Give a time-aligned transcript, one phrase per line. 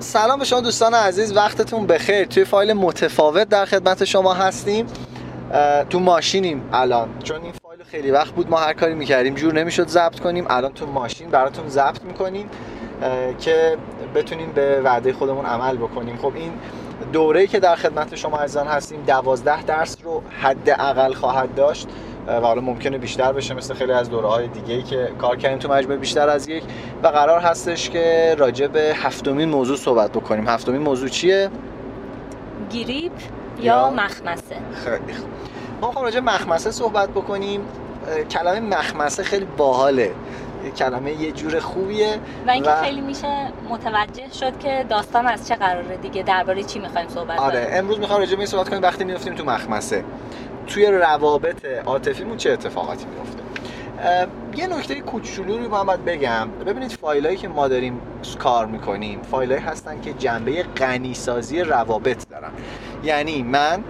[0.00, 2.24] سلام به شما دوستان عزیز وقتتون بخیر.
[2.24, 4.86] توی فایل متفاوت در خدمت شما هستیم.
[5.90, 7.08] تو ماشینیم الان.
[7.24, 10.46] چون این فایل خیلی وقت بود ما هر کاری می‌کردیم جور نمی‌شد ضبط کنیم.
[10.50, 12.50] الان تو ماشین براتون ضبط می‌کنیم
[13.40, 13.76] که
[14.14, 16.18] بتونیم به وعده خودمون عمل بکنیم.
[16.22, 16.52] خب این
[17.12, 21.88] دوره‌ای که در خدمت شما عزیزان هستیم دوازده درس رو حداقل خواهد داشت.
[22.28, 25.58] و حالا ممکنه بیشتر بشه مثل خیلی از دوره های دیگه ای که کار کردیم
[25.58, 26.62] تو مجموعه بیشتر از یک.
[27.02, 30.48] و قرار هستش که راجع به هفتمین موضوع صحبت بکنیم.
[30.48, 31.50] هفتمین موضوع چیه؟
[32.70, 33.12] گریپ
[33.60, 34.56] یا, مخمسه.
[34.84, 35.28] خیلی خوب.
[35.80, 37.60] ما خب راجع مخمسه صحبت بکنیم.
[38.30, 40.12] کلمه مخمسه خیلی باحاله.
[40.76, 45.96] کلمه یه جور خوبیه و اینکه خیلی میشه متوجه شد که داستان از چه قراره
[45.96, 47.78] دیگه درباره چی می‌خوایم صحبت آره کنیم.
[47.78, 48.82] امروز می‌خوام راجع به صحبت کنیم.
[48.82, 50.04] وقتی میافتیم تو مخمسه.
[50.68, 53.42] توی روابط عاطفیمون چه اتفاقاتی میفته
[54.56, 56.48] یه نکته کوچولو رو من باید بگم.
[56.66, 58.00] ببینید فایلایی که ما داریم
[58.38, 62.50] کار می‌کنیم فایلایی هستن که جنبه غنیسازی روابط دارن.
[63.04, 63.84] یعنی من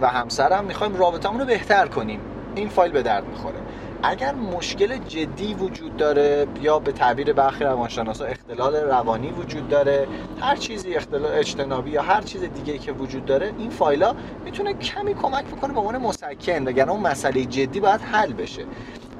[0.00, 2.20] و همسرم می‌خوایم رابطمون رو بهتر کنیم.
[2.54, 3.56] این فایل به درد می‌خوره.
[4.02, 10.06] اگر مشکل جدی وجود داره یا به تعبیر برخی روانشناسا اختلال روانی وجود داره
[10.40, 15.14] هر چیزی اختلال اجتنابی یا هر چیز دیگه که وجود داره این فایلا می‌تونه کمی
[15.14, 18.62] کمک بکنه به عنوان مسکن وگرنه اون مسئله جدی باید حل بشه.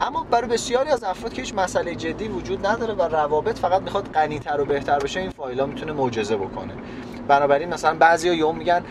[0.01, 4.13] اما برای بسیاری از افراد که هیچ مسئله جدی وجود نداره و روابط فقط می‌خواد
[4.13, 6.73] غنیتر و بهتر بشه این فایلا می‌تونه معجزه بکنه.
[7.29, 8.83] بنابراین مثلا بعضیا یوم میگن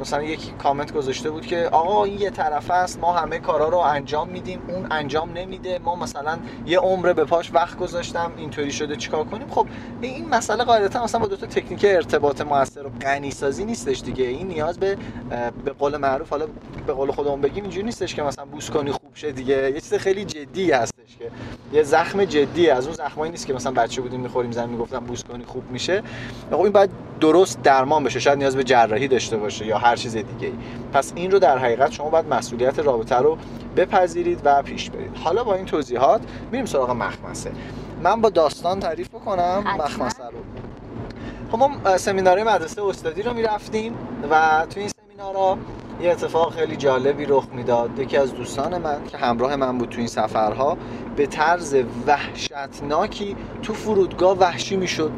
[0.00, 3.78] مثلا یک کامنت گذاشته بود که آقا این یه طرف است ما همه کارا رو
[3.78, 8.96] انجام میدیم اون انجام نمیده ما مثلا یه عمر به پاش وقت گذاشتم اینطوری شده
[8.96, 9.66] چیکار کنیم؟ خب
[10.00, 14.24] این مسئله قاعدتا مثلا با دو تا تکنیک ارتباط موثر و غنی سازی نیستش دیگه.
[14.24, 14.96] این نیاز به
[15.64, 16.46] به قول معروف حالا
[16.86, 19.70] به قول خودمون بگیم اینجوری نیستش که مثلا بوس کنی خوب شه دیگه.
[19.70, 21.30] یه چیز خیلی جدی هستش که
[21.72, 25.24] یه زخم جدی از اون زخمایی نیست که مثلا بچه بودیم می‌خوریم زمین می‌گفتم بوس
[25.24, 26.02] کنی خوب میشه.
[26.50, 30.16] خب این باید درست درمان بشه شاید نیاز به جراحی داشته باشه یا هر چیز
[30.16, 30.52] دیگه ای
[30.92, 33.38] پس این رو در حقیقت شما باید مسئولیت رابطه رو
[33.76, 35.16] بپذیرید و پیش برید.
[35.16, 36.20] حالا با این توضیحات
[36.50, 37.52] میریم سراغ مخمسه.
[38.02, 40.38] من با داستان تعریف بکنم مخمسه رو.
[41.52, 43.94] خب ما سمینار مدرسه استادی رو می‌رفتیم
[44.30, 44.88] و تو این
[45.20, 45.58] سمینارها
[46.02, 47.98] یه اتفاق خیلی جالبی رخ می‌داد.
[47.98, 50.76] یکی از دوستان من که همراه من بود تو این سفرها
[51.16, 51.76] به طرز
[52.06, 55.10] وحشتناکی تو فرودگاه وحشی می‌شد.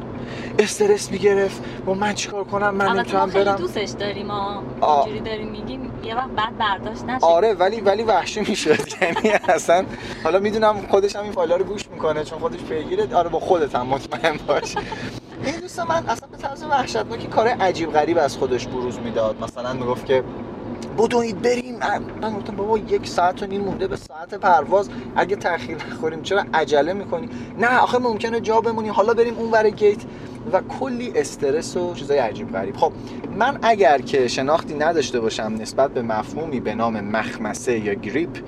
[0.59, 1.63] استرس می‌گرفت.
[1.87, 3.57] و من چیکار کنم؟ من نمی‌تونم برم.
[3.57, 7.27] دوستش داریم ما اینجوری داریم میگیم یه وقت بعد برداشت نشه.
[7.27, 8.79] آره ولی ولی وحشی می‌شد.
[9.03, 9.85] یعنی اصلا
[10.25, 13.17] حالا می‌دونم خودش هم این فایل رو گوش می‌کنه چون خودش پیگیره.
[13.17, 14.75] آره با خودت هم مطمئن باش.
[15.45, 19.43] این دوست من اصلا به طرز وحشتناکی کار عجیب غریب از خودش بروز می‌داد.
[19.43, 20.25] مثلا می‌گفت که
[20.99, 21.79] بدوید بریم.
[22.23, 24.89] من گفتم بابا یک ساعت و نیم مونده به ساعت پرواز.
[25.17, 29.71] اگه تاخیر نخوریم چرا عجله می‌کنی؟ نه آخه ممکنه جا بمونیم حالا بریم اون ور
[29.71, 29.99] گیت.
[30.53, 32.77] و کلی استرس و چیزای عجیب غریب.
[32.77, 32.93] خب
[33.37, 38.39] من اگر که شناختی نداشته باشم نسبت به مفهومی به نام مخمسه یا گریپ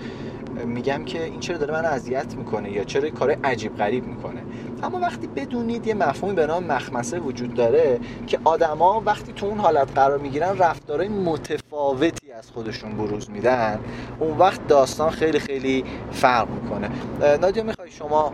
[0.65, 4.41] میگم که این چرا داره من اذیت می‌کنه یا چرا کار عجیب غریب می‌کنه.
[4.84, 9.59] اما وقتی بدونید یه مفهومی به نام مخمسه وجود داره که آدما وقتی تو اون
[9.59, 13.81] حالت قرار می‌گیرن رفتارهای متفاوتی از خودشون بروز میدن.
[14.21, 16.91] اون وقت داستان خیلی خیلی فرق می‌کنه.
[17.37, 18.33] نادیا می‌خوای شما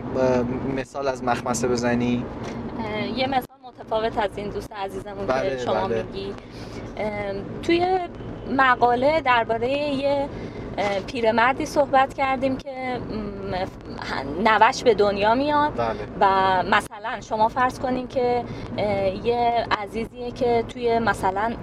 [0.75, 2.25] مثال از مخمسه بزنی؟
[3.15, 6.03] یه مثال متفاوت از این دوست عزیزمون بله، که شما بله.
[6.03, 6.33] میگی.
[7.63, 7.99] توی
[8.57, 10.29] مقاله درباره یه
[11.07, 12.99] پیرمردی صحبت کردیم که
[14.43, 15.71] نوش به دنیا میاد.
[15.77, 15.95] بله.
[16.19, 18.43] و مثلا شما فرض کنین که
[19.23, 21.53] یه عزیزیه که توی مثلا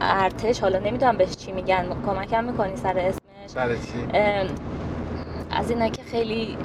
[0.00, 3.20] ارتش حالا نمی‌دونم بهش چی میگن کمکم می‌کنی سر اسمش.
[3.56, 3.76] بله
[5.50, 6.56] از اینا که خیلی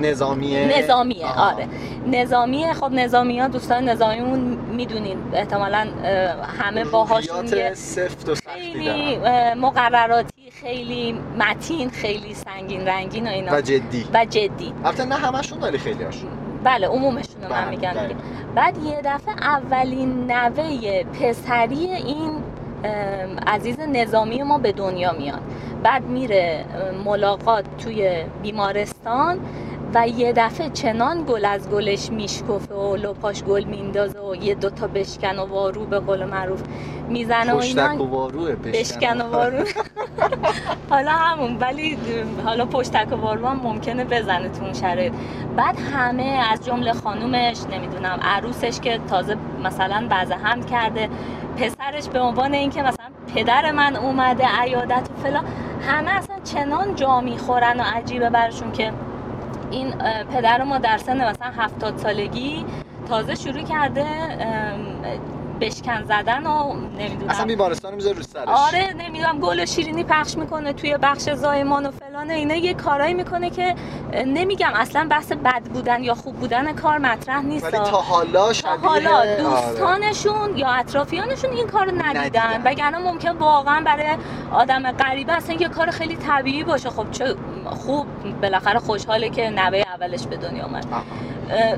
[0.00, 0.78] نظامیه.
[0.78, 1.54] نظامیه آه.
[1.54, 1.66] آره.
[2.06, 4.40] نظامیه خب نظامی ها دوستان نظامیمون
[4.76, 5.18] می‌دونین.
[5.32, 5.86] احتمالا
[6.58, 9.18] همه باهاشون سفت و خیلی
[9.54, 10.29] مقرراتی
[10.60, 13.56] خیلی متین خیلی سنگین رنگین و اینا.
[13.56, 14.06] و جدی.
[14.14, 14.72] و جدی.
[14.84, 16.30] البته نه همشون ولی خیلی هاشون.
[16.64, 18.14] بله عمومشون من بله، میگم بله.
[18.54, 22.30] بعد یه دفعه اولین نوه پسری این
[23.46, 25.40] عزیز نظامی ما به دنیا میاد.
[25.82, 26.64] بعد میره
[27.04, 29.40] ملاقات توی بیمارستان.
[29.94, 34.86] و یه دفعه چنان گل از گلش میشکفه و لپاش گل میندازه و یه دوتا
[34.86, 36.62] بشکن و وارو به قول معروف
[37.08, 38.04] می‌زنه و اینا.
[38.04, 39.64] و واروه بشکن و وارو.
[40.90, 41.98] حالا همون ولی
[42.44, 45.12] حالا پشتک و وارو هم ممکنه بزنه تو اون شرایط.
[45.56, 51.08] بعد همه از جمله خانومش نمی‌دونم عروسش که تازه مثلا بعض هم کرده
[51.56, 55.44] پسرش به عنوان اینکه مثلا پدر من اومده عیادت و فلان
[55.88, 58.92] همه اصلا چنان جا می‌خورن و عجیبه برشون که
[59.70, 59.94] این
[60.34, 62.64] پدر ما در سن مثلا هفتاد سالگی
[63.08, 64.06] تازه شروع کرده
[65.60, 67.30] بشکن زدن و نمی‌دونم.
[67.30, 68.48] اصلا بیمارستان می‌ذاره رو سرش.
[68.48, 73.14] آره نمی‌دونم گل و شیرینی پخش می‌کنه توی بخش زایمان و فلان اینا یه کارایی
[73.14, 73.74] می‌کنه که
[74.26, 77.64] نمیگم اصلا بحث بد بودن یا خوب بودن کار مطرح نیست.
[77.64, 79.36] ولی تا حالا شبیه تا حالا آره.
[79.36, 82.62] دوستانشون یا اطرافیانشون این کارو ندیدن.
[82.64, 84.16] وگرنه ممکن واقعا برای
[84.52, 86.90] آدم غریبه اصلا یه کار خیلی طبیعی باشه.
[86.90, 87.34] خب چه
[87.70, 88.06] خوب
[88.42, 90.86] بالاخره خوشحاله که نوه اولش به دنیا اومد.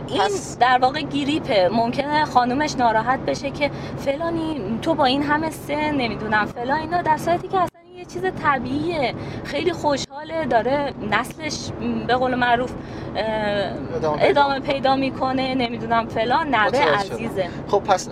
[0.09, 1.69] این پس- در واقع گریپه.
[1.73, 7.17] ممکنه خانومش ناراحت بشه که فلانی تو با این همه سن نمی‌دونم فلان اینا در
[7.17, 7.59] صورتی که
[8.03, 9.15] یه چیز طبیعیه.
[9.45, 11.71] خیلی خوشحاله داره نسلش
[12.07, 12.73] به قول معروف
[13.17, 16.55] ادامه پیدا ادامه پیدا می‌کنه نمی‌دونم فلان.
[16.55, 16.79] نوه.
[16.79, 17.49] عزیزه.
[17.69, 18.09] خب پس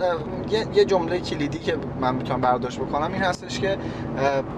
[0.49, 3.77] یه, یه جمله کلیدی که من می‌تونم برداشت بکنم این هستش که اه،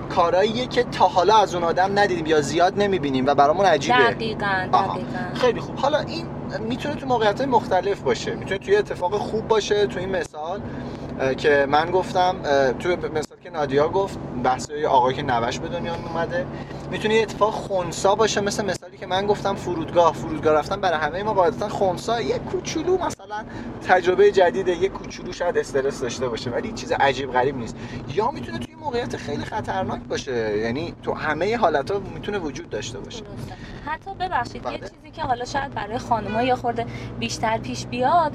[0.09, 3.97] کاراییه که تا حالا از اون آدم ندیدیم یا زیاد نمی‌بینیم و برامون عجیبه.
[3.97, 4.67] دقیقا.
[4.73, 5.33] دقیقا.
[5.33, 5.75] خیلی خوب.
[5.75, 6.25] حالا این
[6.59, 8.35] می‌تونه تو موقعیت مختلف باشه.
[8.35, 10.61] می‌تونه توی اتفاق خوب باشه تو این مثال.
[11.37, 12.35] که من گفتم
[12.79, 16.45] توی مثال که نادیا گفت بحث یه آقایی که نوش به دنیا اومده
[16.91, 20.13] می‌تونه اتفاق خونسا باشه مثل مثالی که من گفتم فرودگاه.
[20.13, 22.21] فرودگاه رفتن برای همه ما قاعدتا خونسا.
[22.21, 23.43] یه کوچولو مثلا
[23.87, 27.75] تجربه جدیده یه کوچولو شاید استرس داشته باشه ولی چیز عجیب غریب نیست.
[28.13, 33.23] یا می‌تونه توی موقعیت خیلی خطرناک باشه یعنی تو همه حالتها می‌تونه وجود داشته باشه
[33.23, 33.53] درسته.
[33.85, 34.77] حتی ببخشید یه بله.
[34.77, 36.85] چیزی که حالا شاید برای خانم‌ها یه خورده
[37.19, 38.31] بیشتر پیش بیاد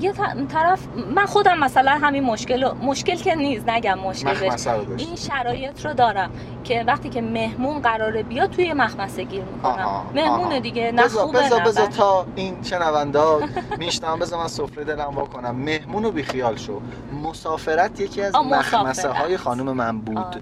[0.00, 0.12] یه
[0.48, 0.80] طرف
[1.14, 4.50] من خودم مثلا همین مشکل مشکل که نیست نگم مشکل
[4.98, 6.30] این شرایط رو دارم
[6.64, 10.58] که وقتی که مهمون قراره بیاد توی مخمسه گیر می‌کنم مهمونه آها.
[10.58, 11.90] دیگه نه نه بذار بد.
[11.90, 13.40] تا این شنوندا
[13.78, 16.80] میشنم بذار من سفره دلم وا کنم مهمون رو بیخیال شو
[17.24, 19.08] مسافرت یکی از مخمسه.
[19.08, 20.18] های خانم من بود.
[20.18, 20.40] آره.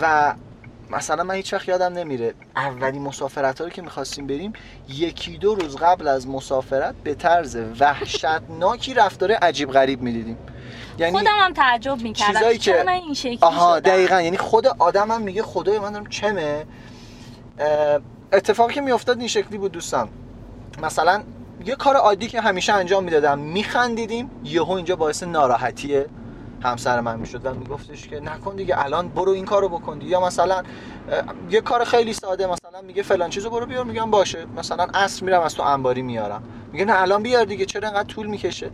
[0.00, 0.34] و
[0.90, 4.52] مثلا من هیچ وقت یادم نمیره اولین مسافرت رو که می‌خواستیم بریم
[4.88, 10.38] یکی دو روز قبل از مسافرت به طرز وحشتناکی رفتار عجیب غریب می‌دیدیم.
[10.98, 12.32] یعنی خودم هم تعجب می‌کردم.
[12.32, 14.20] چیزایی که- من این شکلی آها؟ دقیقا.
[14.20, 16.64] یعنی خود آدم هم میگه خدای من دارم چمه؟
[18.32, 20.08] اتفاقی که میافتاد این شکلی بود دوستان.
[20.82, 21.22] مثلا
[21.66, 26.04] یه کار عادی که همیشه انجام می‌دادم میخندیدیم یهو اینجا باعث ناراحتی
[26.64, 30.10] همسر من می‌شد و میگفتش که نکن دیگه الان برو این کارو بکن دیگه.
[30.10, 30.62] یا مثلا
[31.50, 34.46] یه کار خیلی ساده مثلا میگه فلان چیزو برو بیار میگم باشه.
[34.56, 36.42] مثلا عصر میرم از تو انباری میارم.
[36.72, 38.70] میگه نه الان بیار دیگه چرا انقدر طول می‌کشه؟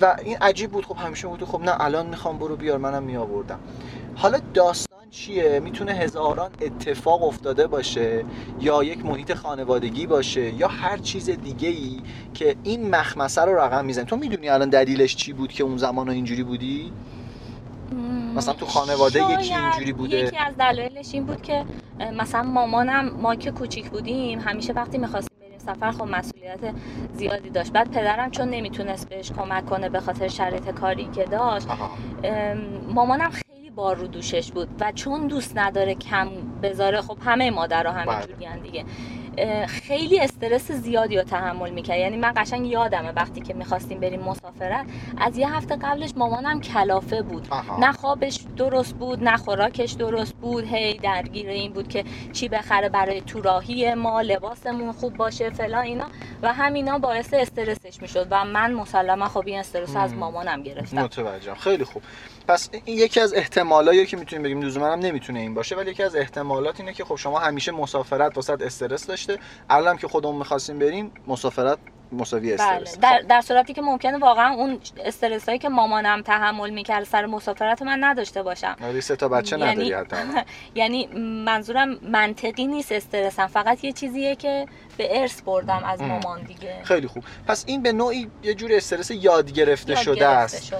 [0.00, 0.86] و این عجیب بود.
[0.86, 3.58] خب همیشه بود خب نه الان می‌خوام برو بیار منم میآوردم.
[4.16, 8.24] حالا داستان چیه؟ می‌تونه هزاران اتفاق افتاده باشه
[8.60, 12.00] یا یک محیط خانوادگی باشه یا هر چیز دیگه ای
[12.34, 14.04] که این مخمسه رو رقم می‌زنه.
[14.04, 16.92] تو می‌دونی الان دلیلش چی بود که اون زمان ها اینجوری بودی؟
[18.36, 21.64] مثلا تو خانواده یکی اینجوری بوده؟ یکی از دلایلش این بود که
[22.16, 26.74] مثلا مامانم ما که کوچیک بودیم همیشه وقتی می‌خواستیم بریم سفر خب مسئولیت
[27.14, 27.72] زیادی داشت.
[27.72, 31.66] بعد پدرم چون نمی‌تونست بهش کمک کنه به خاطر شرایط کاری که داشت
[32.88, 36.28] مامانم خیلی بار رو دوشش بود و چون دوست نداره کم
[36.62, 38.12] بذاره خب همه مادرها بله.
[38.12, 38.84] همینجوریان دیگه
[39.68, 41.98] خیلی استرس زیادی رو تحمل می‌کرد.
[41.98, 44.86] یعنی من قشنگ یادمه وقتی که می‌خواستیم بریم مسافرت
[45.18, 47.48] از یه هفته قبلش مامانم کلافه بود.
[47.50, 47.78] آها.
[47.78, 50.64] نه خوابش درست بود نه خوراکش درست بود.
[50.64, 55.84] هی درگیر این بود که چی بخره برای تو راهی ما لباسمون خوب باشه فلان
[55.84, 56.06] اینا.
[56.42, 60.12] و همینا باعث استرسش می‌شد و من مسلما خب این استرس از.
[60.14, 61.02] مامانم گرفتم.
[61.02, 61.54] متوجهم.
[61.54, 62.02] خیلی خوب.
[62.48, 66.02] پس این یکی از احتمالایی که می‌تونیم بگیم لزوما هم نمی‌تونه این باشه ولی یکی
[66.02, 69.44] از احتمالات اینه که خب شما همیشه مسافرت واسه استرس داشته.
[69.70, 71.78] الان که خودمون می‌خواستیم بریم مسافرت
[72.12, 72.62] مساوی بله.
[72.62, 73.26] استرس در, خب.
[73.28, 78.04] در صورتی که ممکنه واقعا اون استرس هایی که مامانم تحمل می‌کرد سر مسافرت من
[78.04, 78.76] نداشته باشم.
[78.80, 80.16] ولی سه تا بچه یعنی- نداری حتی.
[80.74, 81.06] یعنی
[81.44, 83.46] منظورم منطقی نیست استرسم.
[83.46, 84.66] فقط یه چیزیه که
[84.96, 86.06] به ارث بردم از ام.
[86.08, 86.74] مامان دیگه.
[86.84, 87.24] خیلی خوب.
[87.46, 90.74] پس این به نوعی یه جور استرس یاد گرفته شده است.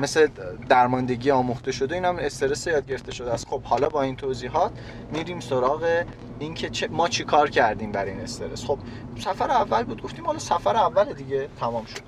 [0.00, 0.28] مثل
[0.68, 3.48] درماندگی آموخته شده این هم استرس یاد گرفته شده است.
[3.48, 4.72] خب حالا با این توضیحات
[5.12, 6.04] میریم سراغ
[6.38, 8.78] اینکه چه ما چی کار کردیم برای این استرس؟ خب
[9.18, 10.02] سفر اول بود.
[10.02, 12.00] گفتیم حالا سفر اول دیگه تمام شد.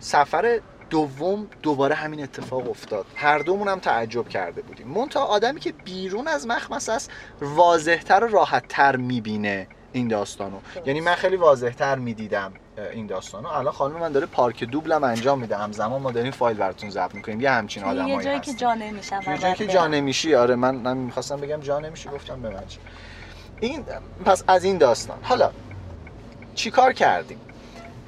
[0.00, 3.06] سفر دوم دوباره همین اتفاق افتاد.
[3.16, 4.88] هر دومون هم تعجب کرده بودیم.
[4.88, 10.56] منتها آدمی که بیرون از مخمسه است واضحتر و راحتتر می‌بینه این داستانو.
[10.74, 10.86] درست.
[10.86, 12.52] یعنی من خیلی واضحتر می‌دیدم
[12.92, 13.48] این داستانو.
[13.48, 15.56] الان خانم من داره پارک دوبلم انجام میده.
[15.56, 17.40] همزمان ما داریم فایل براتون ضبط می‌کنیم.
[17.40, 18.54] یه همچین آدمایی یه جایی که.
[18.54, 22.42] جا نمیشم توی جایی که جا نمیشی آره من من می‌خواستم بگم جا نمیشی گفتم
[22.42, 22.62] به من.
[23.60, 23.84] این
[24.24, 25.18] پس از این داستان.
[25.22, 25.50] حالا
[26.54, 27.38] چیکار کردیم؟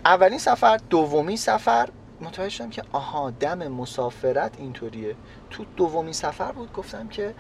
[0.05, 1.89] اولین سفر دومی سفر.
[2.21, 5.17] متوجه شدم که آها دم مسافرت اینطوریه.
[5.51, 7.35] تو دومی سفر بود گفتم که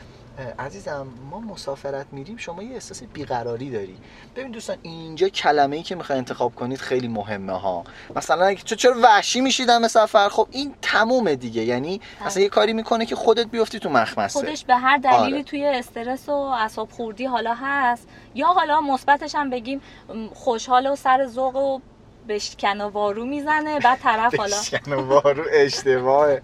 [0.58, 3.96] عزیزم ما مسافرت میریم شما یه احساس بیقراری داری.
[4.36, 7.84] ببین دوستان اینجا کلمه ای که می‌خوای انتخاب کنید خیلی مهمه ها.
[8.16, 11.62] مثلا اگه چرا وحشی میشی دم سفر؟ خب این تمومه دیگه.
[11.62, 12.26] یعنی بله.
[12.26, 14.40] اصلا یه کاری می‌کنه که خودت بیفتی تو مخمسه.
[14.40, 15.42] خودش به هر دلیلی آره.
[15.42, 18.08] توی استرس و اعصاب خوردی حالا هست.
[18.34, 19.80] یا حالا مثبتش هم بگیم
[20.34, 21.80] خوشحال و سر ذوق و
[22.28, 26.42] بشکن و وارو می‌زنه بعد طرف حالا بشکن و وارو اشتباهه.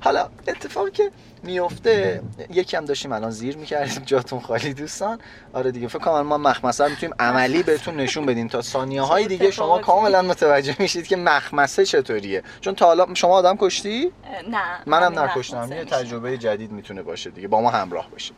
[0.00, 1.10] حالا اتفاقی که
[1.42, 5.18] میفته یکی هم داشتیم الان زیر می‌کردیم جاتون خالی دوستان.
[5.52, 8.48] آره دیگه فکر کنم ما مخمسه رو می‌تونیم عملی بهتون نشون بدیم.
[8.48, 9.78] تا ثانیه های دیگه شما.
[9.78, 12.42] کاملا متوجه میشید که مخمسه چطوریه.
[12.60, 14.12] چون تا حالا شما آدم کشتی؟
[14.50, 15.72] نه منم نکشتم.
[15.72, 15.84] یه.
[15.84, 17.48] تجربه جدید می‌تونه باشه دیگه.
[17.48, 18.36] با ما همراه باشید.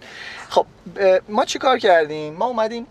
[0.48, 0.66] خب
[1.28, 2.86] ما چی کار کردیم؟ ما اومدیم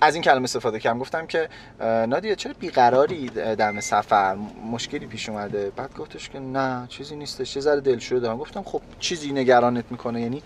[0.00, 0.98] از این کلمه استفاده کردم.
[0.98, 1.48] گفتم که
[1.80, 4.36] اه، نادیا چرا بیقراری دم سفر
[4.72, 8.38] مشکلی پیش اومده؟ بعد گفتش که نه چیزی نیستش یه ذره دلشوره دارم.
[8.38, 10.42] گفتم خب چیزی نگرانت می‌کنه؟ یعنی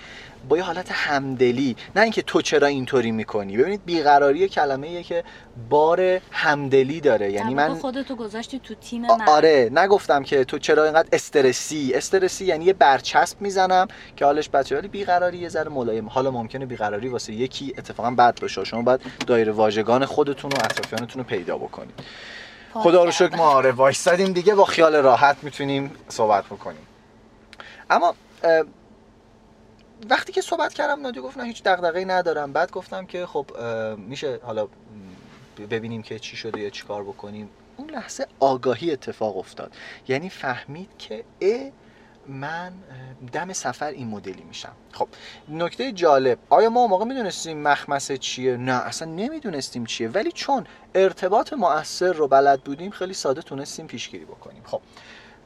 [0.49, 3.57] با یه حالت همدلی نه اینکه تو چرا اینطوری می‌کنی.
[3.57, 5.25] ببینید بیقراری کلمه ایه که
[5.69, 7.33] بار همدلی داره.
[7.33, 9.29] یعنی من خودتو گذاشتی تو تیم من.
[9.29, 11.93] آره نگفتم که تو چرا اینقدر استرسی.
[11.95, 16.09] استرسی یعنی یه برچسب می‌زنم که حالش بچه ولی بیقراری یه ذره ملایم.
[16.09, 18.65] حالا ممکنه بیقراری واسه یکی اتفاقا بد باشه.
[18.65, 21.95] شما باید دایره واژگان خودتون و اطرافیانتون رو پیدا بکنید.
[22.75, 23.11] خدا رو.
[23.11, 24.55] شکر ما آره وایستادیم دیگه.
[24.55, 26.87] با خیال راحت می‌تونیم صحبت بکنیم.
[27.91, 28.15] اما
[30.11, 32.53] وقتی که صحبت کردم نادی گفت نه هیچ دغدغه‌ای ندارم.
[32.53, 33.47] بعد گفتم که خب
[33.97, 34.69] میشه حالا
[35.71, 37.51] ببینیم که چی شده یا چیکار بکنیم.
[37.77, 39.73] اون لحظه آگاهی اتفاق افتاد.
[40.09, 41.71] یعنی فهمید که ا
[42.29, 42.73] من
[43.33, 44.73] دم سفر این مدلی میشم.
[44.93, 45.09] خب
[45.49, 46.39] نکته جالب.
[46.51, 50.09] آیا ما موقع می‌دونستیم مخمسه چیه؟ نه اصلا نمی‌دونستیم چیه.
[50.09, 54.63] ولی چون ارتباط مؤثر رو بلد بودیم خیلی ساده تونستیم پیشگیری بکنیم.
[54.67, 54.81] خب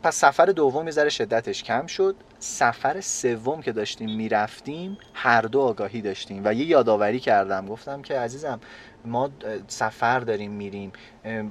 [0.02, 2.16] پس سفر دوم یه ذره شدتش کم شد.
[2.38, 7.66] سفر سوم که داشتیم می‌رفتیم هر دو آگاهی داشتیم و یه یادآوری کردم.
[7.66, 8.60] گفتم که عزیزم
[9.04, 9.30] ما
[9.68, 10.92] سفر داریم میریم.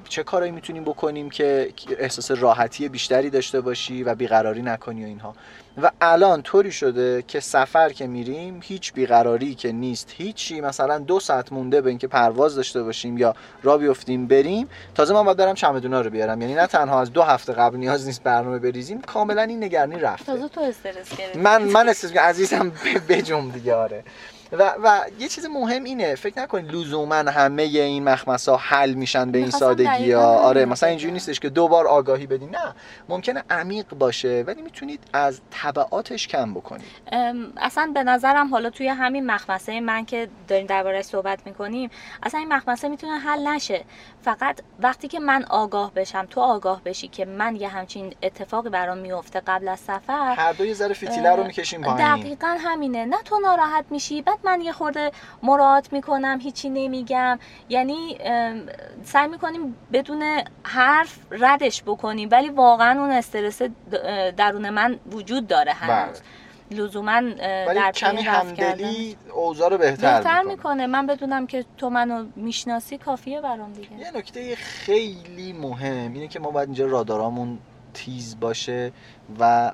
[0.09, 5.35] چه کارایی می‌تونیم بکنیم که احساس راحتی بیشتری داشته باشی و بیقراری نکنی و اینها.
[5.81, 10.13] و الان طوری شده که سفر که میریم هیچ بیقراری که نیست.
[10.17, 15.13] هیچی مثلا دو ساعت مونده به اینکه پرواز داشته باشیم یا را بیفتیم بریم تازه
[15.13, 16.41] من باید برم چمدونا رو بیارم.
[16.41, 20.25] یعنی نه تنها از دو هفته قبل نیاز نیست برنامه بریزیم کاملا این نگرانی رفته.
[20.25, 21.39] تازه تو استرس گرفتی.
[21.39, 22.15] من من استرس.
[22.17, 22.73] عزیزم ب-
[23.13, 24.03] بجم دیگه آره.
[24.51, 29.37] و, و یه چیز مهم اینه فکر نکنید لزوما همه این مخمسا حل میشن به
[29.37, 30.37] این سادگی ها.
[30.37, 31.13] آره مثلا اینجوری.
[31.13, 32.49] نیستش که دو بار آگاهی بدین.
[32.49, 32.73] نه
[33.09, 36.87] ممکنه عمیق باشه ولی می‌تونید از تبعاتش کم بکنید.
[37.57, 41.89] اصلا به نظرم حالا توی همین مخمسه من که داریم دربارهش صحبت می‌کنیم
[42.23, 43.85] اصلا این مخمسه می‌تونه حل نشه.
[44.21, 48.97] فقط وقتی که من آگاه بشم تو آگاه بشی که من یه همچین اتفاقی برام
[48.97, 52.15] میفته قبل از سفر هر دو یه ذره فتیله رو می‌کشیم پایین.
[52.15, 53.05] دقیقا همینه.
[53.05, 55.11] نه تو ناراحت میشی بعد من یه خورده
[55.43, 57.39] مراعات می‌کنم هیچی نمیگم.
[57.69, 58.17] یعنی
[59.03, 60.23] سعی می‌کنیم بدون
[60.63, 63.61] حرف ردش بکنیم ولی واقعا اون استرس
[64.37, 66.21] درون من وجود داره هنوز.
[66.71, 70.55] لزوما ولی در کمی همدلی اوضاع رو بهتر, بهتر می‌کنه.
[70.55, 70.87] می‌کنه.
[70.87, 73.99] من بدونم که تو منو می‌شناسی کافیه برام دیگه.
[73.99, 77.59] یه نکته خیلی مهم اینه که ما باید اینجا رادارامون
[77.93, 78.91] تیز باشه
[79.39, 79.71] و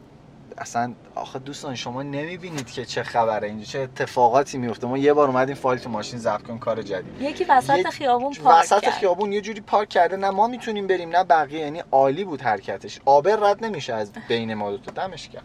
[0.57, 3.47] اصلا آخه دوستان شما نمی‌بینید که چه خبره.
[3.47, 7.21] اینجا چه اتفاقاتی میفته ما یه بار اومدیم فایل تو ماشین ضبط کنیم کار جدید.
[7.21, 8.93] یکی وسط یه- خیابون پارک وسط کرد.
[8.93, 10.17] خیابون یه جوری پارک کرده.
[10.17, 11.59] نه ما می‌تونیم بریم نه بقیه.
[11.59, 13.00] یعنی عالی بود حرکتش.
[13.05, 15.43] آبر رد نمیشه از بین ما دو دمش گرم.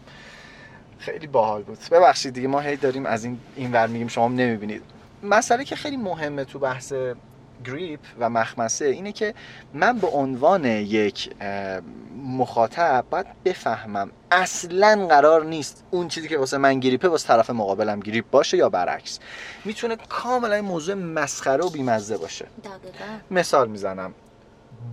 [0.99, 1.77] خیلی باحال بود.
[1.91, 4.83] ببخشید دیگه ما هی داریم از این این ور میگیم شما نمی‌بینید.
[5.23, 6.93] مسئله که خیلی مهمه تو بحث
[7.65, 9.33] گریپ و مخمسه اینه که
[9.73, 11.29] من به عنوان یک
[12.23, 17.99] مخاطب باید بفهمم اصلا قرار نیست اون چیزی که واسه من گریپه واسه طرف مقابلم
[17.99, 19.19] گریپ باشه یا برعکس.
[19.65, 22.45] می‌تونه کاملا این موضوع مسخره و بیمزه باشه.
[22.63, 23.19] دقیقاً.
[23.31, 24.13] مثال می‌زنم.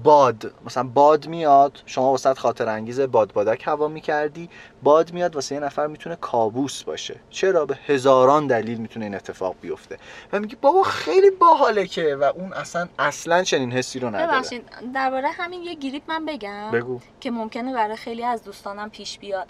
[0.04, 4.50] باد مثلا باد میاد شما واسه خاطر انگیز باد بادک هوا می‌کردی
[4.83, 7.21] باد میاد واسه یه نفر می‌تونه کابوس باشه.
[7.30, 9.99] چرا؟ به هزاران دلیل می‌تونه این اتفاق بیفته.
[10.33, 14.26] و میگی بابا خیلی باحاله که و اون اصلا اصلا چنین حسی رو نداره.
[14.26, 14.62] ببخشید
[14.95, 17.00] درباره همین یه گریپ من بگم بگو.
[17.21, 19.49] که ممکنه برای خیلی از دوستانم پیش بیاد.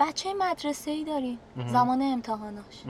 [0.00, 1.38] بچه مدرسه ای داری.
[1.72, 2.82] زمان امتحاناش.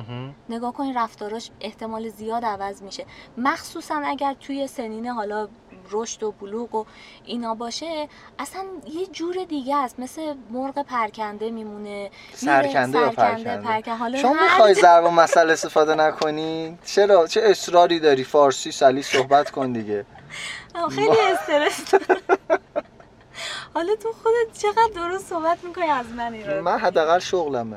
[0.48, 3.06] نگاه کنین رفتاراش احتمال زیاد عوض میشه.
[3.38, 5.48] مخصوصا اگر توی سنین حالا
[5.90, 6.84] رشد و بلوغ و
[7.24, 10.00] اینا باشه اصلا یه جور دیگه است.
[10.00, 13.96] مثل مرغ پرکنده میمونه سرکنده یا پرکنده؟ پرکنده.
[13.98, 19.50] حالا شما می‌خوای ضرب و مثل استفاده نکنی؟ چرا؟ چه اصراری داری؟ فارسی سلی صحبت
[19.50, 20.06] کن دیگه.
[20.90, 21.94] خیلی استرس.
[23.74, 27.76] حالا تو خودت چقدر درست صحبت می‌کنی؟ از من رو من حداقل شغلمه.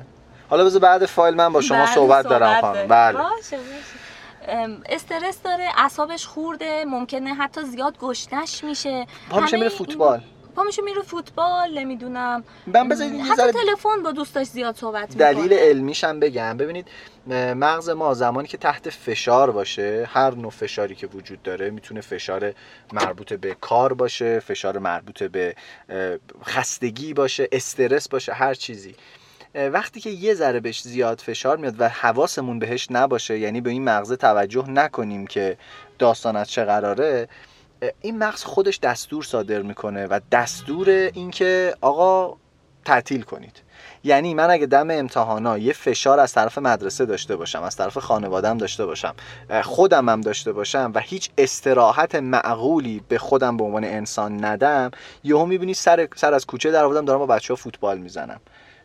[0.50, 2.88] حالا بذار بعد فایل من با شما بعد صحبت دارم خانم.
[2.88, 3.17] بله.
[3.17, 3.58] باشه، باشه.
[3.58, 4.02] ام،
[4.86, 9.08] استرس داره اعصابش خورده ممکنه حتی زیاد گشنش میشه.
[9.30, 10.22] پا میشه همه میره فوتبال.
[10.56, 12.44] پا میشه میره فوتبال نمی‌دونم.
[12.68, 16.58] من بذارید حتی تلفن با دوستاش زیاد صحبت دلیل می‌کنه علمیش هم بگم.
[16.58, 16.88] ببینید
[17.56, 22.54] مغز ما زمانی که تحت فشار باشه هر نوع فشاری که وجود داره می‌تونه فشار
[22.94, 25.56] مربوط به کار باشه فشار مربوط به
[26.46, 28.96] خستگی باشه استرس باشه هر چیزی.
[29.55, 33.83] وقتی که یه ذره بهش زیاد فشار میاد و حواسمون بهش نباشه یعنی به این
[33.83, 35.57] مغزه توجه نکنیم که
[36.00, 37.27] داستان از چه قراره
[38.01, 42.38] این مغز خودش دستور صادر می‌کنه و دستور اینکه آقا
[42.86, 43.62] تعطیل کنید.
[44.03, 48.57] یعنی من اگه دم امتحانا یه فشار از طرف مدرسه داشته باشم از طرف خانوادم
[48.57, 49.15] داشته باشم
[49.63, 54.91] خودم هم داشته باشم و هیچ استراحت معقولی به خودم به عنوان انسان ندم
[55.24, 58.39] یهو می‌بینی سر, سر از کوچه در آوردم دارم با بچه ها فوتبال می‌زنم.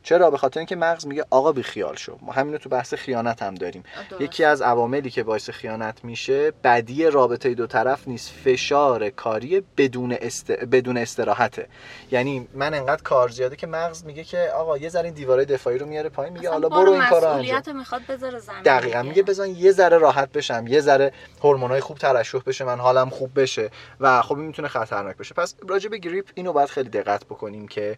[0.08, 2.18] چرا؟ به خاطر اینکه مغز میگه آقا بی خیال شو.
[2.22, 3.82] ما همینو تو بحث خیانت هم داریم.
[4.10, 4.22] درست.
[4.22, 10.12] یکی از عواملی که باعث خیانت میشه بدی رابطه دو طرف نیست فشار کاری بدون
[10.12, 10.50] است...
[10.50, 11.66] بدون استراحته.
[12.10, 15.78] یعنی من انقدر کار زیاده که مغز میگه که آقا یه ذره این دیوارای دفاعی
[15.78, 17.76] رو میاره پایین میگه حالا برو این کارو انجام.
[17.76, 19.02] می‌خواد بذاره زمین دقیقا.
[19.02, 21.12] میگه بزن یه ذره راحت بشم یه ذره
[21.42, 25.34] هورمونای خوب ترشح بشه من حالم خوب بشه و خب می‌تونه خطرناک بشه.
[25.34, 27.96] پس راجع به گریپ اینو باید خیلی دقت بکنیم که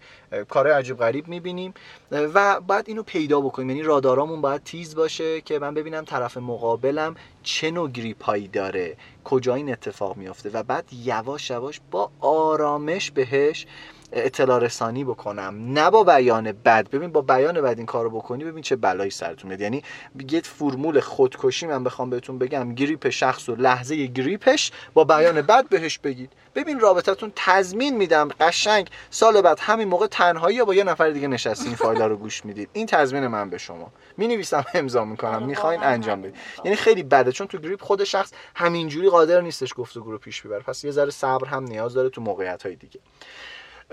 [0.49, 1.75] کارهای عجیب غریب می‌بینیم.
[2.12, 3.71] و باید اینو پیدا بکنیم.
[3.71, 8.97] یعنی رادارامون باید تیز باشه که من ببینم طرف مقابلم چه نوع گریپ هایی داره
[9.25, 10.50] کجا این اتفاق میافته.
[10.50, 13.66] و بعد یواش یواش با آرامش بهش
[14.12, 15.73] اطلاع رسانی بکنم.
[15.79, 16.90] نه با بیان بد.
[16.90, 19.61] ببین با بیان بد این کارو بکنی ببین چه بلایی سرتون میاد.
[19.61, 19.83] یعنی
[20.31, 22.75] یه فرمول خودکشی من بخوام بهتون بگم.
[22.75, 26.33] گریپ شخص و لحظه گریپش با بیان بد بهش بگید.
[26.55, 28.29] ببین رابطتون تضمین میدم.
[28.40, 28.90] قشنگ.
[29.11, 32.69] سال بعد همین موقع تنهایی با یه نفر دیگه نشستین این فایل رو گوش می‌دید.
[32.73, 33.93] این تضمین من به شما.
[34.17, 35.43] می نویسم امضا می‌کنم.
[35.43, 36.23] می‌خواین انجام.
[36.23, 36.35] بدید.
[36.64, 40.61] یعنی خیلی بده چون تو grip خود شخص همینجوری قادر نیستش گفتگو رو پیش ببره.
[40.61, 43.00] پس یه ذره صبر هم نیاز داره تو موقعیت های دیگه.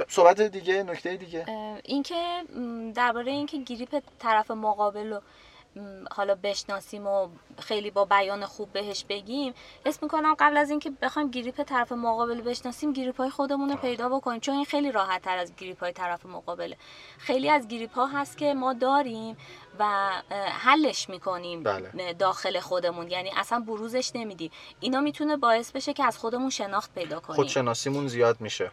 [0.07, 1.45] صحبت دیگه نکته دیگه.
[1.83, 2.43] اینکه
[2.95, 5.21] درباره اینکه grip طرف مقابل رو
[6.11, 7.27] حالا بشناسیم و
[7.59, 9.53] خیلی با بیان خوب بهش بگیم
[9.85, 14.09] اسم می‌کنم قبل از اینکه بخوایم grip طرف مقابل بشناسیم grip های خودمون رو پیدا
[14.09, 16.77] بکنیم چون این خیلی راحت تر از grip های طرف مقابله.
[17.17, 19.37] خیلی از grip ها هست که ما داریم
[19.79, 20.09] و
[20.51, 22.13] حلش می‌کنیم بله.
[22.13, 23.11] داخل خودمون.
[23.11, 24.51] یعنی اصلا بروزش نمیدیم.
[24.79, 27.35] اینا می‌تونه باعث بشه که از خودمون شناخت پیدا کنیم.
[27.35, 28.71] خودشناسیمون زیاد میشه.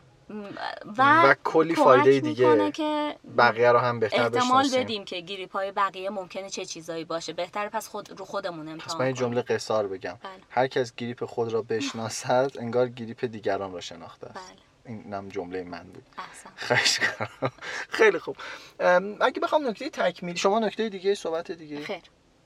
[0.99, 5.73] و, و کلی فایده دیگه که بقیه رو هم بهتر احتمال بدیم که گریپ های
[5.73, 7.33] بقیه ممکنه چه چیزایی باشه.
[7.33, 9.29] بهتر پس خود رو خودمون پس امتحان من یه کنیم.
[9.29, 10.19] جمله قصار بگم.
[10.23, 10.33] بله.
[10.51, 14.37] هر کس گریپ خود را بشناسد انگار گریپ دیگران را شناخته است.
[14.37, 14.95] بله.
[14.97, 16.07] اینم جمله من بود.
[16.57, 17.51] خواهش کنم
[17.89, 18.37] خیلی خوب.
[19.21, 22.03] اگه بخوام نکته تکمیلی شما نکته دیگه صحبت دیگه؟ خیر.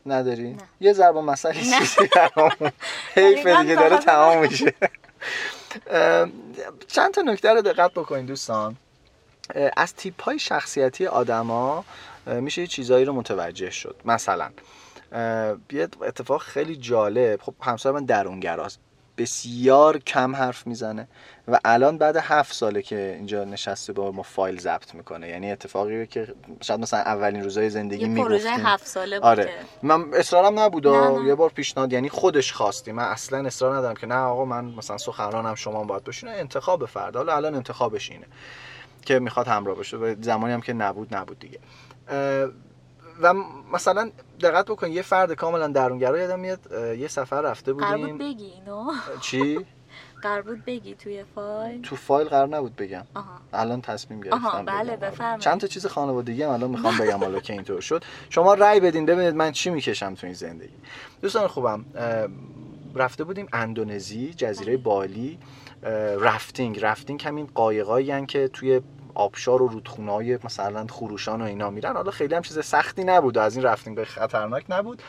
[0.07, 0.62] نداری؟ نه.
[0.81, 1.79] یه ضرب مسئله نه.
[1.79, 2.09] چیزی
[3.17, 4.75] حیف دیگه داره تمام میشه.
[6.87, 8.77] چند تا نکته رو دقت بکنید دوستان.
[9.77, 11.85] از تیپ های شخصیتی آدما
[12.27, 13.97] میشه یه چیزایی رو متوجه شد.
[14.05, 14.51] مثلا
[15.73, 17.41] یه اتفاق خیلی جالب.
[17.43, 18.81] خب همسر من درونگراست.
[19.19, 21.09] بسیار کم حرف می‌زنه
[21.49, 25.29] و الان بعد هفت ساله که اینجا نشسته با ما فایل ضبط می‌کنه.
[25.29, 28.67] یعنی اتفاقی که شاید مثلا اولین روزای زندگی یه پروژه می‌گفتیم.
[28.67, 29.51] هفت ساله بود آره.
[29.83, 30.87] من اصرارم نبود.
[31.27, 32.93] یه بار پیشنهاد یعنی خودش خواستی.
[32.93, 36.29] من اصلا اصرار ندارم که نه آقا من مثلا سخنرانم شما باید باشین.
[36.29, 37.17] انتخاب فرد.
[37.17, 38.27] حالا الان انتخابش اینه
[39.03, 39.97] که می‌خواد همراه باشه.
[39.97, 41.59] و زمانی هم که نبود نبود دیگه.
[43.23, 43.35] و
[43.73, 46.61] مثلا دقت بکن یه فرد کاملا درونگرا یادم میاد
[46.99, 48.19] یه سفر رفته قرار بود بودیم.
[48.19, 48.93] بگی اینو.
[49.21, 49.59] چی؟
[50.23, 51.83] قرار بود بگی توی فایل.
[51.83, 53.05] تو فایل قرار نبود بگم.
[53.15, 53.39] آها.
[53.53, 55.09] الان تصمیم گرفتم آها، بله، بگم.
[55.11, 55.41] بفرمایید.
[55.41, 58.05] چند تا چیز خانوادگی هم الان می‌خوام بگم حالا که اینطور شد.
[58.31, 60.75] شما رأی بدین ببینید من چی می‌کشم تو این زندگی.
[61.23, 61.85] دوستان خوبم
[62.95, 65.39] رفته بودیم اندونزی جزیره بالی.
[66.21, 68.81] رفتینگ رفتینگ همین قایقایی که توی
[69.14, 71.97] آبشار و رودخونه های مثلا خروشان و اینا میرن.
[71.97, 75.03] حالا خیلی هم چیز سختی نبود و از این رفتینگ خطرناک نبود.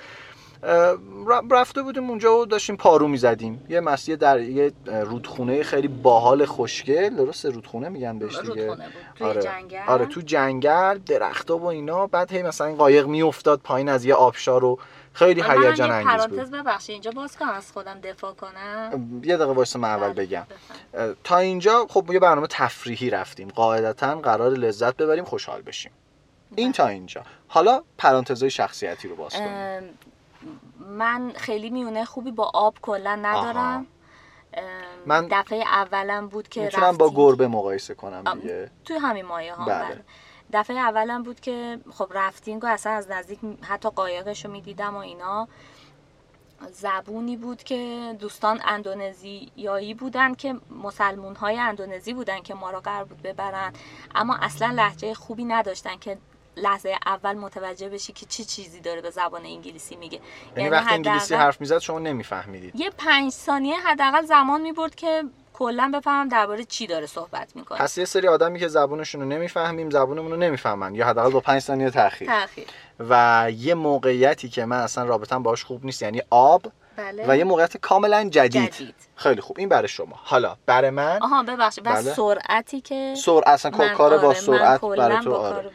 [1.52, 3.66] رفته بودیم اونجا و داشتیم پارو می‌زدیم.
[3.70, 8.68] یه مسیه در یه رودخونه خیلی باحال خوشگل درست رودخونه میگن بهش دیگه.
[8.68, 8.86] رودخونه
[9.20, 9.28] بود.
[9.28, 9.42] آره.
[9.42, 12.08] جنگل؟ آره تو جنگل درختا و اینا.
[12.08, 14.80] بعد هی مثلا قایق میافتاد پایین از یه آبشار و
[15.14, 16.60] خیلی هیجان انگیز پرانتز بود.
[16.60, 16.94] ببخشید.
[16.94, 19.22] اینجا باز کنم از خودم دفاع کنم.
[19.24, 20.46] یه دقیقه وایسا من اول بله، بگم.
[21.24, 23.48] تا اینجا خب یه برنامه تفریحی رفتیم.
[23.48, 25.92] قاعدتا قرار لذت ببریم خوشحال بشیم.
[26.56, 26.74] این بله.
[26.74, 27.24] تا اینجا.
[27.48, 30.00] حالا پرانتزای شخصیتی رو باز کنیم.
[30.80, 33.86] من خیلی میونه خوبی با آب کلا ندارم.
[35.06, 37.10] من دفعه اولم بود که می‌تونم با.
[37.16, 38.72] گربه مقایسه کنم دیگه.
[38.86, 40.04] توی همین مایه ها بله.
[40.54, 45.00] دفعه اولم بود که خب رفتینگ و اصلا از نزدیک حتی قایقش رو می‌دیدم و
[45.00, 45.48] اینا.
[46.72, 53.04] زبونی بود که دوستان اندونزیایی بودن که مسلمون های اندونزی بودن که ما رو قرار
[53.04, 53.74] بود ببرن.
[54.16, 56.18] اما اصلا لحجه خوبی نداشتن که
[56.58, 60.18] لحظه اول متوجه بشی که چی چیزی داره به زبان انگلیسی میگه.
[60.18, 60.24] یعنی,
[60.58, 62.76] یعنی وقتی انگلیسی حرف می‌زد شما نمیفهمیدید.
[62.76, 65.24] یه پنج ثانیه حداقل زمان می‌برد که
[65.60, 69.90] کلا بفهمم درباره چی داره صحبت می‌کنه پس یه سری آدمی که زبونشون رو نمی‌فهمیم
[69.90, 72.68] زبونمون رو نمی‌فهمن یا حداقل با پنج ثانیه تاخیر تاخیر
[73.00, 76.62] و یه موقعیتی که من اصلا رابطم باش خوب نیست یعنی آب
[76.96, 77.26] بله.
[77.28, 78.72] و یه موقعیت کاملا جدید.
[78.72, 78.96] جدید.
[79.16, 82.14] خیلی خوب این برای شما حالا برای من آها ببخشید بس بله.
[82.14, 85.72] سرعتی که سر اصلا کار با آره، سرعت برای تو آره.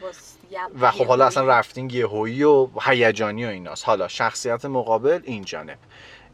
[0.81, 1.47] و خب حالا اصلا.
[1.47, 5.77] رفتینگ یهویی و هیجانی و ایناست حالا شخصیت مقابل این جانب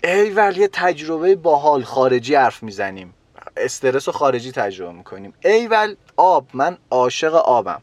[0.04, 3.14] ایول یه تجربه باحال خارجی حرف می‌زنیم
[3.62, 5.34] استرس و خارجی تجربه می‌کنیم.
[5.46, 7.82] ایول آب من عاشق آبم.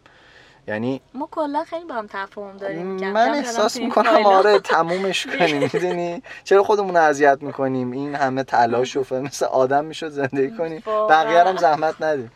[0.69, 4.27] یعنی ما کلا خیلی با هم تفاهم داریم من احساس می‌کنم.
[4.27, 5.59] آره تمومش کنیم.
[5.75, 10.83] می‌دونی؟ چرا خودمون رو اذیت می‌کنیم؟ این همه تلاش و مثل آدم می‌شد زندگی کنیم.
[11.09, 12.33] بقیه هم زحمت ندیم.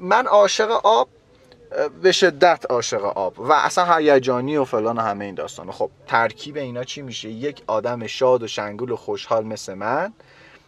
[0.00, 1.08] من عاشق آب
[2.02, 6.56] به شدت عاشق آب و اصلا هیجانی و فلان و همه این داستان خب ترکیب
[6.56, 10.12] اینا چی میشه؟ یک آدم شاد و شنگول و خوشحال مثل من.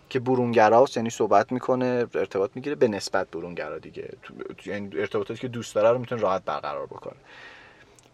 [0.09, 4.09] که برونگراست یعنی صحبت می‌کنه ارتباط می‌گیره به نسبت برونگرا دیگه.
[4.67, 7.17] یعنی ارتباطاتی که دوست داره رو می‌تونه راحت برقرار بکنه.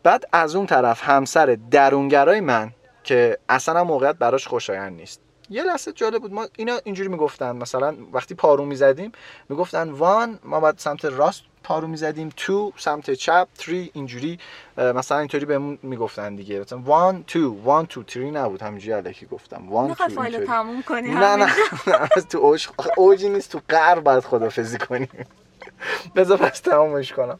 [0.02, 2.72] بعد از اون طرف همسر درونگرای من
[3.04, 5.20] که اصلا موقعیت براش خوشایند نیست.
[5.50, 9.12] یه لحظه جالب بود ما اینا اینجوری می‌گفتن مثلا وقتی پارو می‌زدیم
[9.48, 14.38] می‌گفتن وان ما بعد سمت راست پارو می‌زدیم تو سمت چپ تری اینجوری
[14.78, 16.60] مثلا اینطوری بهمون می‌گفتن دیگه.
[16.60, 19.68] مثلا وان تو وان تو تری نبود همینجوری الکی گفتم.
[19.68, 20.46] وان تو فایل.
[20.46, 21.52] تموم کنی نه نه
[22.16, 25.08] از تو اوج اوجی نیست تو قر باید خدافزی کنیم
[26.16, 27.38] بذار پس تمامش کنم.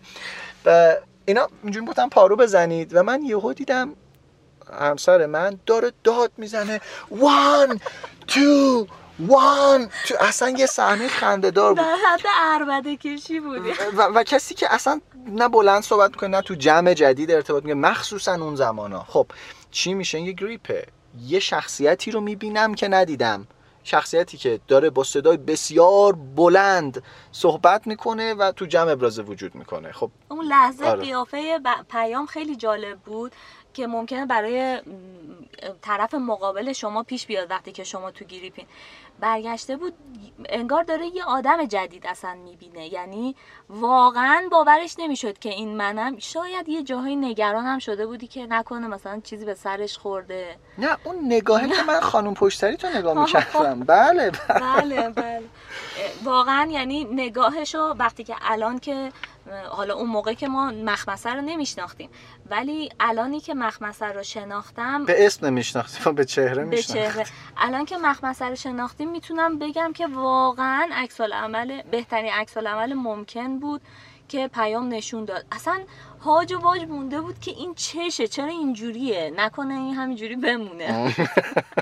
[0.66, 2.94] و اینا اینجوری گفتم پارو بزنید.
[2.96, 3.92] و من یهو دیدم
[4.80, 6.80] همسر من داره داد می‌زنه.
[7.10, 7.80] وان
[8.26, 8.86] تو
[9.18, 11.84] وان تو اصلا یه صحنه خنده‌دار بود.
[11.84, 13.70] در حد عربده کشی بودی.
[13.96, 17.80] و, و کسی که اصلا نه بلند صحبت می‌کنه نه تو جمع جدید ارتباط می‌کنه
[17.90, 19.26] مخصوصا اون زمان ها خب
[19.70, 20.86] چی میشه؟ یه گریپه.
[21.20, 23.46] یه شخصیتی رو می‌بینم که ندیدم.
[23.84, 29.92] شخصیتی که داره با صدای بسیار بلند صحبت می‌کنه و تو جمع ابراز وجود می‌کنه.
[29.92, 31.00] خب اون لحظه آره.
[31.00, 33.32] قیافه ب- پیام خیلی جالب بود
[33.74, 34.80] که ممکنه برای
[35.82, 38.66] طرف مقابل شما پیش بیاد وقتی که شما تو گریپین.
[39.20, 39.94] برگشته بود
[40.48, 42.92] انگار داره یه آدم جدید اصلا می‌بینه.
[42.92, 43.36] یعنی
[43.68, 48.86] واقعا باورش نمی‌شد که این منم شاید یه جاهای نگران هم شده بودی که نکنه
[48.88, 50.56] مثلا چیزی به سرش خورده.
[50.78, 53.80] نه اون نگاهی که من خانم پشتری تو نگاه می‌کردم.
[53.80, 54.30] بله.
[54.48, 55.34] بله بله.
[55.36, 55.42] اه،
[56.24, 59.12] واقعا یعنی نگاهشو وقتی که الان که
[59.70, 62.10] حالا اون موقع که ما مخمسه رو نمیشناختیم.
[62.50, 67.24] ولی الانی که مخمسه رو شناختم به اسم نمیشناختیم به چهره میشناختیم.
[67.56, 73.58] الان که مخمسه رو شناختیم می‌تونم بگم که واقعا عکس عمل بهترین عکس عمل ممکن
[73.58, 73.80] بود
[74.28, 75.44] که پیام نشون داد.
[75.52, 75.80] اصلا
[76.24, 81.14] هاج و واج مونده بود که این چشه چرا اینجوریه؟ نکنه این همینجوری بمونه.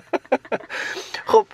[1.30, 1.46] خب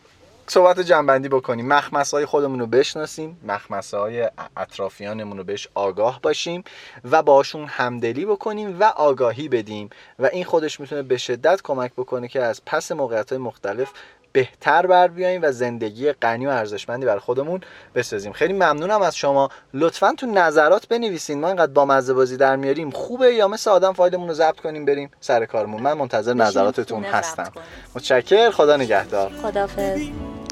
[0.50, 1.66] صحبت جنبندی بکنیم.
[1.66, 6.64] مخمسه های خودمون رو بشناسیم مخمسه های اطرافیانمون رو بهش آگاه باشیم
[7.10, 9.90] و باشون همدلی بکنیم و آگاهی بدیم.
[10.18, 13.92] و این خودش می‌تونه به شدت کمک بکنه که از پس موقعیت های مختلف
[14.38, 17.60] بهتر بر بیاییم و زندگی غنی و ارزشمندی برای خودمون
[17.94, 18.32] بسازیم.
[18.32, 19.48] خیلی ممنونم از شما.
[19.74, 21.40] لطفا تو نظرات بنویسین.
[21.40, 22.90] ما اینقدر با مزه بازی در میاریم.
[22.90, 25.82] خوبه یا مثل آدم فایلمون رو ضبط کنیم بریم سر کارمون.
[25.82, 27.52] من منتظر نظراتتون هستم.
[27.94, 29.32] متشکر خدا نگهدار.
[29.42, 30.00] خدافظ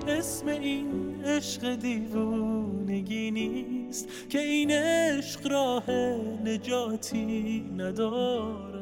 [0.09, 5.90] اسم این عشق دیوونگی نیست که این عشق راه
[6.44, 8.77] نجاتی نداره.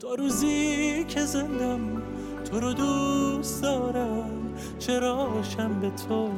[0.00, 2.02] تا روزی که زندم
[2.50, 4.54] تو رو دوست دارم.
[4.78, 6.30] چراشم به تو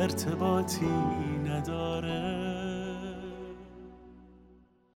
[0.00, 0.86] ارتباطی
[1.46, 2.33] نداره؟